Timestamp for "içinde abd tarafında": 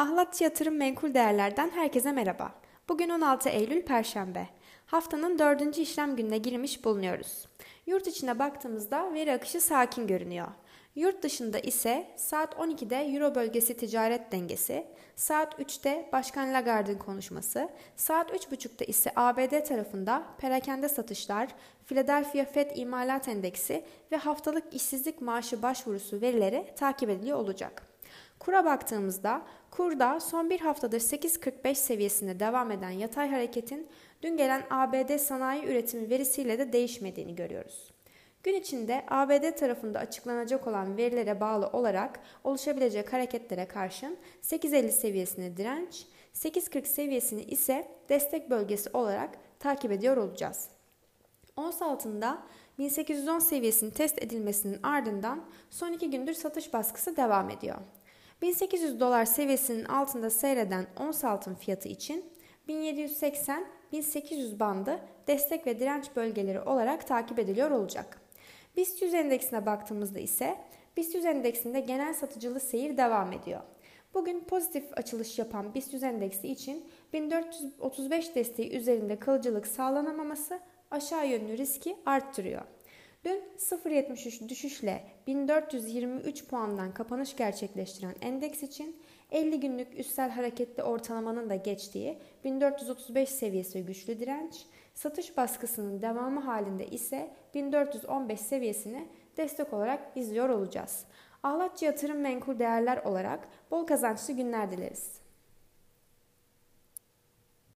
38.54-39.98